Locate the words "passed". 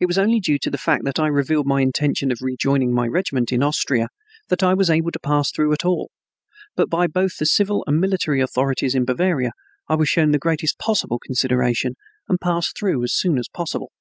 12.40-12.76